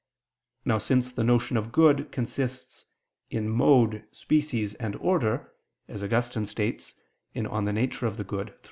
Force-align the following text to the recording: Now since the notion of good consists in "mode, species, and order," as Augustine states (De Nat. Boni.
Now 0.65 0.79
since 0.79 1.11
the 1.11 1.23
notion 1.23 1.57
of 1.57 1.71
good 1.71 2.11
consists 2.11 2.85
in 3.29 3.47
"mode, 3.47 4.03
species, 4.11 4.73
and 4.73 4.95
order," 4.95 5.53
as 5.87 6.01
Augustine 6.01 6.47
states 6.47 6.95
(De 7.35 7.43
Nat. 7.43 8.19
Boni. 8.27 8.51